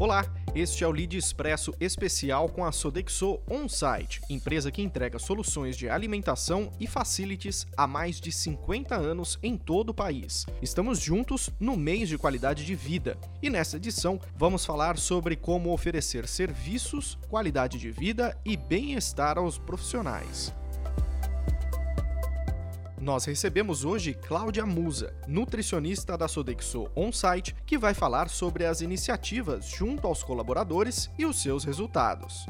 [0.00, 5.76] Olá, este é o Lead Expresso especial com a Sodexo On-Site, empresa que entrega soluções
[5.76, 10.46] de alimentação e facilities há mais de 50 anos em todo o país.
[10.60, 15.72] Estamos juntos no mês de qualidade de vida e nessa edição vamos falar sobre como
[15.72, 20.52] oferecer serviços, qualidade de vida e bem-estar aos profissionais.
[23.00, 29.66] Nós recebemos hoje Cláudia Musa, nutricionista da Sodexo On-Site, que vai falar sobre as iniciativas
[29.66, 32.46] junto aos colaboradores e os seus resultados.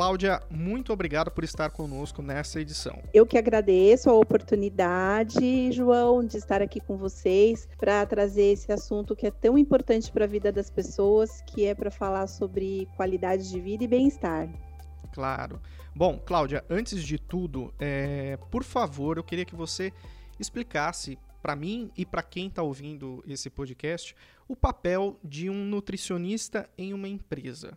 [0.00, 3.02] Cláudia, muito obrigado por estar conosco nessa edição.
[3.12, 9.14] Eu que agradeço a oportunidade, João, de estar aqui com vocês para trazer esse assunto
[9.14, 13.50] que é tão importante para a vida das pessoas, que é para falar sobre qualidade
[13.50, 14.48] de vida e bem-estar.
[15.12, 15.60] Claro.
[15.94, 19.92] Bom, Cláudia, antes de tudo, é, por favor, eu queria que você
[20.38, 24.16] explicasse para mim e para quem está ouvindo esse podcast
[24.48, 27.76] o papel de um nutricionista em uma empresa.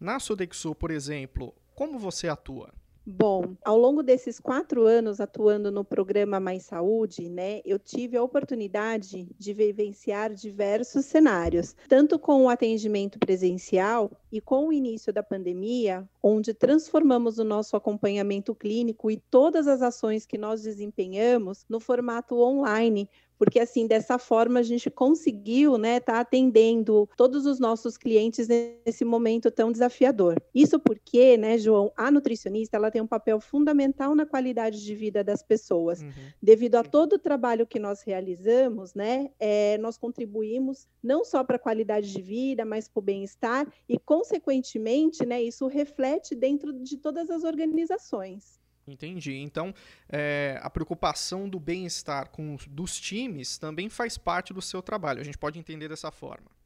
[0.00, 2.74] Na Sodexo, por exemplo, como você atua?
[3.06, 8.22] Bom, ao longo desses quatro anos atuando no programa Mais Saúde, né, eu tive a
[8.22, 15.22] oportunidade de vivenciar diversos cenários, tanto com o atendimento presencial e com o início da
[15.22, 21.78] pandemia, onde transformamos o nosso acompanhamento clínico e todas as ações que nós desempenhamos no
[21.78, 27.58] formato online, porque assim dessa forma a gente conseguiu, né, estar tá atendendo todos os
[27.58, 30.42] nossos clientes nesse momento tão desafiador.
[30.54, 35.22] Isso porque, né, João, a nutricionista ela tem um papel fundamental na qualidade de vida
[35.22, 36.10] das pessoas, uhum.
[36.42, 41.56] devido a todo o trabalho que nós realizamos, né, é, nós contribuímos não só para
[41.56, 46.96] a qualidade de vida, mas para o bem-estar e, consequentemente, né, isso reflete dentro de
[46.96, 48.58] todas as organizações.
[48.90, 49.36] Entendi.
[49.36, 49.74] Então,
[50.08, 52.30] é, a preocupação do bem-estar
[52.68, 55.20] dos times também faz parte do seu trabalho.
[55.20, 56.58] A gente pode entender dessa forma.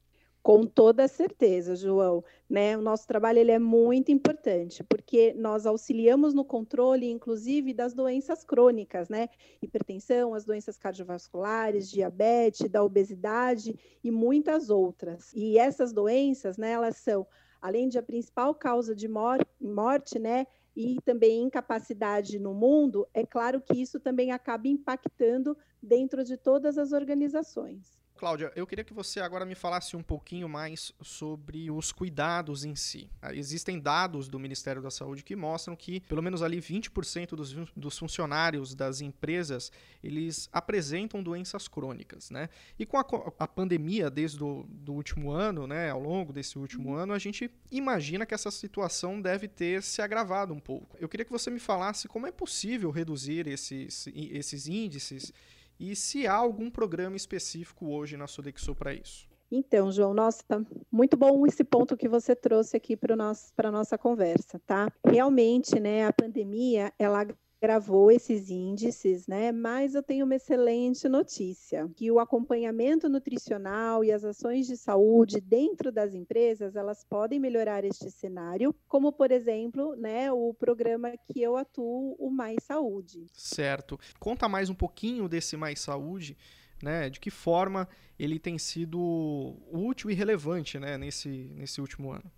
[0.43, 2.25] Com toda certeza, João.
[2.51, 2.77] Né?
[2.77, 8.43] O nosso trabalho ele é muito importante, porque nós auxiliamos no controle, inclusive, das doenças
[8.43, 9.29] crônicas, né?
[9.63, 15.33] Hipertensão, as doenças cardiovasculares, diabetes, da obesidade e muitas outras.
[15.33, 17.25] E essas doenças, né, elas são,
[17.61, 20.45] além de a principal causa de morte, né?
[20.75, 26.79] E também incapacidade no mundo, é claro que isso também acaba impactando dentro de todas
[26.79, 28.02] as organizações.
[28.23, 32.77] Cláudia, eu queria que você agora me falasse um pouquinho mais sobre os cuidados em
[32.77, 33.11] si.
[33.21, 37.53] Ah, existem dados do Ministério da Saúde que mostram que pelo menos ali 20% dos,
[37.77, 39.73] dos funcionários das empresas,
[40.05, 42.49] eles apresentam doenças crônicas, né?
[42.79, 43.05] E com a,
[43.41, 46.99] a pandemia desde o do último ano, né, ao longo desse último uhum.
[46.99, 50.97] ano, a gente imagina que essa situação deve ter se agravado um pouco.
[51.01, 55.33] Eu queria que você me falasse como é possível reduzir esses, esses índices
[55.83, 59.29] e se há algum programa específico hoje na Sodexo para isso.
[59.51, 63.99] Então, João, nossa, tá muito bom esse ponto que você trouxe aqui para a nossa
[63.99, 64.91] conversa, tá?
[65.05, 67.27] Realmente, né, a pandemia, ela
[67.63, 69.53] gravou esses índices, né?
[69.53, 75.41] Mas eu tenho uma excelente notícia, que o acompanhamento nutricional e as ações de saúde
[75.41, 81.41] dentro das empresas, elas podem melhorar este cenário, como por exemplo, né, o programa que
[81.41, 83.29] eu atuo, o Mais Saúde.
[83.33, 83.97] Certo.
[84.19, 86.37] Conta mais um pouquinho desse Mais Saúde.
[86.83, 92.29] Né, de que forma ele tem sido útil e relevante né, nesse, nesse último ano.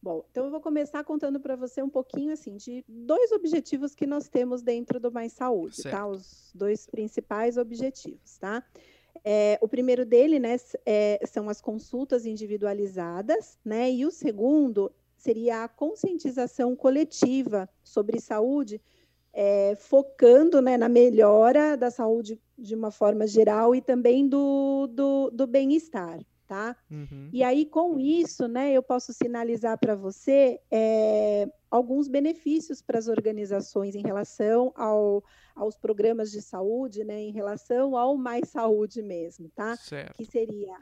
[0.00, 4.06] Bom, então eu vou começar contando para você um pouquinho assim de dois objetivos que
[4.06, 5.82] nós temos dentro do Mais Saúde, tá?
[5.82, 5.96] certo.
[5.96, 6.06] tá?
[6.06, 8.62] Os dois principais objetivos, tá?
[9.24, 13.90] É, o primeiro dele, né, é, são as consultas individualizadas, né?
[13.90, 18.80] E o segundo seria a conscientização coletiva sobre saúde,
[19.32, 25.30] é, focando né, na melhora da saúde de uma forma geral e também do, do,
[25.30, 26.74] do bem-estar tá?
[26.90, 27.28] Uhum.
[27.30, 33.06] E aí, com isso, né, eu posso sinalizar para você é, alguns benefícios para as
[33.06, 35.22] organizações em relação ao,
[35.54, 39.76] aos programas de saúde, né, em relação ao mais saúde mesmo, tá?
[39.76, 40.16] Certo.
[40.16, 40.74] Que seria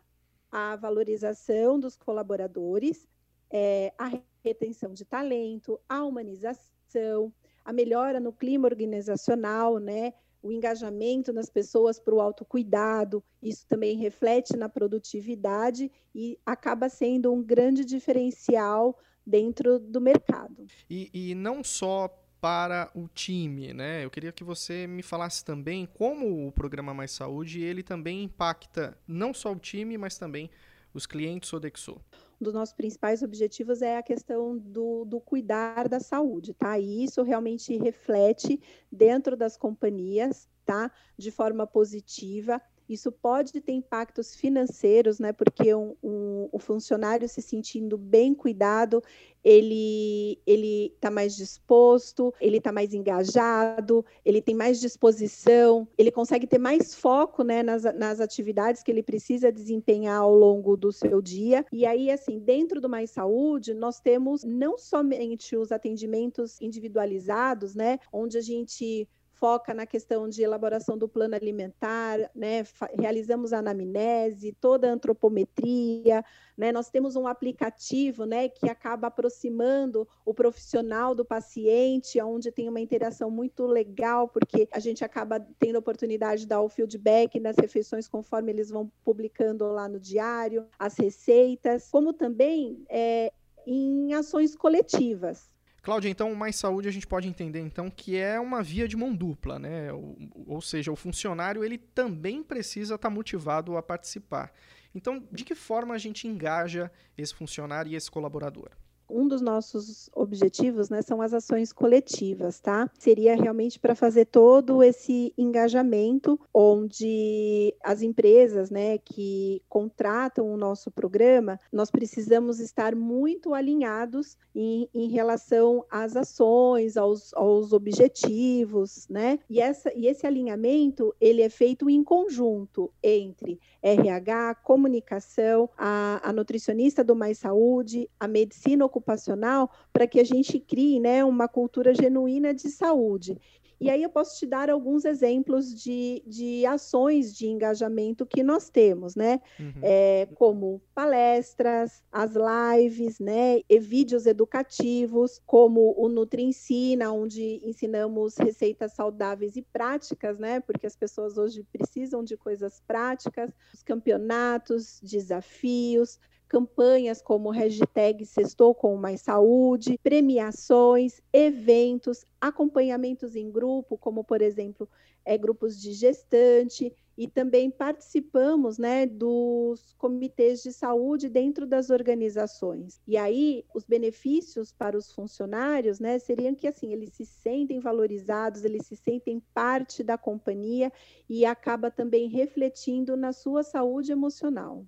[0.53, 3.09] a valorização dos colaboradores,
[3.51, 4.13] é, a
[4.45, 7.35] retenção de talento, a humanização,
[7.65, 10.15] a melhora no clima organizacional, né?
[10.47, 17.33] O engajamento nas pessoas para o autocuidado, isso também reflete na produtividade e acaba sendo
[17.33, 18.97] um grande diferencial
[19.27, 20.67] dentro do mercado.
[20.89, 22.09] E, e não só
[22.41, 24.05] para o time, né?
[24.05, 28.97] Eu queria que você me falasse também como o programa Mais Saúde ele também impacta
[29.07, 30.49] não só o time, mas também
[30.95, 32.01] os clientes Sodexo?
[32.41, 36.79] Um dos nossos principais objetivos é a questão do, do cuidar da saúde, tá?
[36.79, 38.61] E isso realmente reflete
[38.91, 40.91] dentro das companhias, tá?
[41.17, 45.33] De forma positiva isso pode ter impactos financeiros, né?
[45.33, 49.03] Porque um, um, o funcionário se sentindo bem cuidado,
[49.43, 56.47] ele ele está mais disposto, ele está mais engajado, ele tem mais disposição, ele consegue
[56.47, 61.23] ter mais foco, né, nas, nas atividades que ele precisa desempenhar ao longo do seu
[61.23, 61.65] dia.
[61.73, 67.99] E aí, assim, dentro do Mais Saúde, nós temos não somente os atendimentos individualizados, né,
[68.13, 72.65] onde a gente foca na questão de elaboração do plano alimentar, né?
[72.99, 76.25] realizamos a anamnese, toda a antropometria,
[76.57, 76.73] né?
[76.73, 82.81] nós temos um aplicativo né, que acaba aproximando o profissional do paciente, onde tem uma
[82.81, 87.57] interação muito legal, porque a gente acaba tendo a oportunidade de dar o feedback nas
[87.57, 93.33] refeições conforme eles vão publicando lá no diário, as receitas, como também é,
[93.67, 95.51] em ações coletivas.
[95.87, 99.15] Cláudia, então, mais saúde a gente pode entender então que é uma via de mão
[99.15, 99.93] dupla, né?
[99.93, 104.53] Ou, ou seja, o funcionário ele também precisa estar tá motivado a participar.
[104.93, 108.71] Então, de que forma a gente engaja esse funcionário e esse colaborador?
[109.09, 112.91] Um dos nossos objetivos né, são as ações coletivas, tá?
[112.99, 120.91] Seria realmente para fazer todo esse engajamento, onde as empresas né, que contratam o nosso
[120.91, 129.39] programa, nós precisamos estar muito alinhados em, em relação às ações, aos, aos objetivos, né?
[129.49, 136.33] E, essa, e esse alinhamento ele é feito em conjunto entre RH, comunicação, a, a
[136.33, 141.95] nutricionista do Mais Saúde, a medicina ocupacional, para que a gente crie né, uma cultura
[141.95, 143.39] genuína de saúde.
[143.79, 148.71] E aí eu posso te dar alguns exemplos de, de ações de engajamento que nós
[148.71, 149.41] temos, né?
[149.61, 149.73] Uhum.
[149.83, 153.61] É, como palestras, as lives, né?
[153.69, 160.61] E vídeos educativos, como o Nutri Ensina, onde ensinamos receitas saudáveis e práticas, né?
[160.61, 168.75] Porque as pessoas hoje precisam de coisas práticas, os campeonatos, desafios, campanhas como hashtag Sextou
[168.75, 174.89] com Mais Saúde, premiações, eventos, acompanhamentos em grupo, como por exemplo,
[175.25, 183.01] é, grupos de gestante, e também participamos né, dos comitês de saúde dentro das organizações.
[183.07, 188.65] E aí, os benefícios para os funcionários né, seriam que assim, eles se sentem valorizados,
[188.65, 190.93] eles se sentem parte da companhia
[191.29, 194.85] e acaba também refletindo na sua saúde emocional.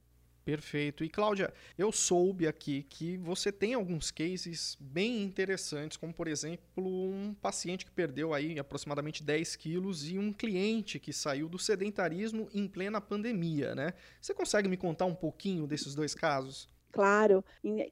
[0.49, 1.05] Perfeito.
[1.05, 6.63] E Cláudia, eu soube aqui que você tem alguns cases bem interessantes, como por exemplo,
[6.79, 12.49] um paciente que perdeu aí aproximadamente 10 quilos e um cliente que saiu do sedentarismo
[12.55, 13.93] em plena pandemia, né?
[14.23, 16.67] Você consegue me contar um pouquinho desses dois casos?
[16.93, 17.45] Claro,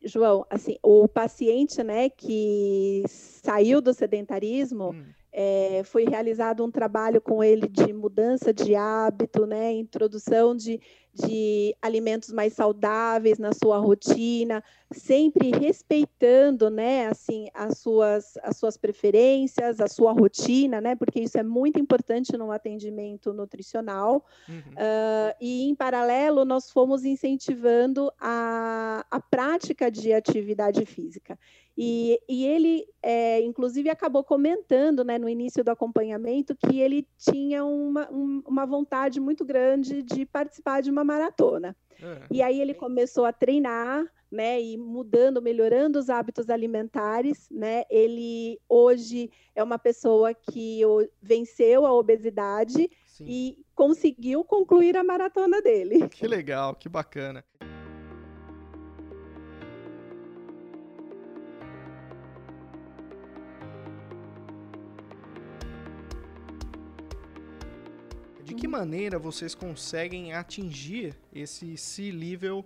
[0.02, 5.04] João, assim, o paciente, né, que saiu do sedentarismo, hum.
[5.38, 10.80] É, foi realizado um trabalho com ele de mudança de hábito, né, introdução de
[11.16, 14.62] de alimentos mais saudáveis na sua rotina,
[14.92, 21.38] sempre respeitando, né, assim, as suas, as suas preferências, a sua rotina, né, porque isso
[21.38, 24.26] é muito importante no atendimento nutricional.
[24.46, 24.58] Uhum.
[24.58, 31.38] Uh, e, em paralelo, nós fomos incentivando a, a prática de atividade física.
[31.76, 37.64] E, e ele, é, inclusive, acabou comentando né, no início do acompanhamento que ele tinha
[37.64, 41.76] uma, um, uma vontade muito grande de participar de uma maratona.
[42.02, 42.22] É.
[42.30, 47.84] E aí ele começou a treinar, né, e mudando, melhorando os hábitos alimentares, né?
[47.88, 50.80] Ele hoje é uma pessoa que
[51.22, 53.24] venceu a obesidade Sim.
[53.26, 56.08] e conseguiu concluir a maratona dele.
[56.08, 57.44] Que legal, que bacana.
[68.66, 72.64] Que maneira vocês conseguem atingir esse C-level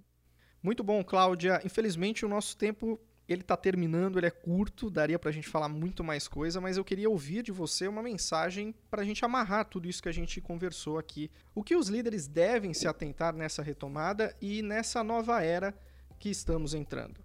[0.63, 1.59] Muito bom, Cláudia.
[1.65, 2.97] Infelizmente, o nosso tempo
[3.27, 6.77] ele está terminando, ele é curto, daria para a gente falar muito mais coisa, mas
[6.77, 10.13] eu queria ouvir de você uma mensagem para a gente amarrar tudo isso que a
[10.13, 11.29] gente conversou aqui.
[11.53, 15.73] O que os líderes devem se atentar nessa retomada e nessa nova era
[16.17, 17.19] que estamos entrando?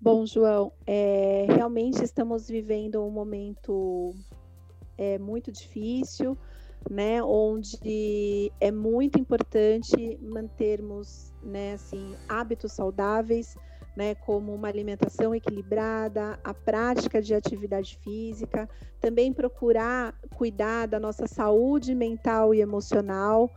[0.00, 4.14] Bom, João, é, realmente estamos vivendo um momento
[4.96, 6.36] é, muito difícil,
[6.88, 13.56] né, onde é muito importante mantermos né, assim, hábitos saudáveis
[13.96, 18.68] né, como uma alimentação equilibrada, a prática de atividade física,
[19.00, 23.50] também procurar cuidar da nossa saúde mental e emocional.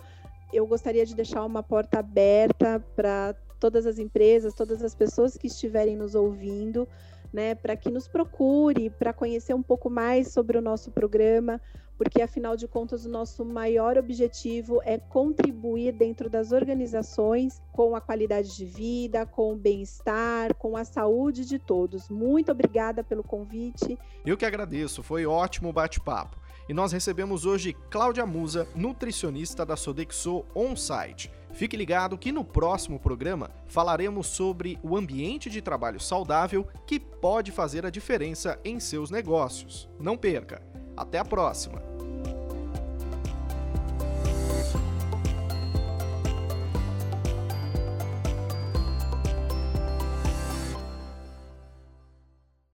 [0.52, 5.48] Eu gostaria de deixar uma porta aberta para todas as empresas, todas as pessoas que
[5.48, 6.88] estiverem nos ouvindo,
[7.32, 11.62] né, para que nos procure, para conhecer um pouco mais sobre o nosso programa,
[11.98, 18.02] porque afinal de contas o nosso maior objetivo é contribuir dentro das organizações com a
[18.02, 22.10] qualidade de vida, com o bem-estar, com a saúde de todos.
[22.10, 23.98] Muito obrigada pelo convite.
[24.26, 26.38] Eu que agradeço, foi ótimo bate-papo.
[26.68, 31.32] E nós recebemos hoje Cláudia Musa, nutricionista da Sodexo On-Site.
[31.54, 37.52] Fique ligado que no próximo programa falaremos sobre o ambiente de trabalho saudável que pode
[37.52, 39.90] fazer a diferença em seus negócios.
[40.00, 40.62] Não perca!
[40.96, 41.91] Até a próxima!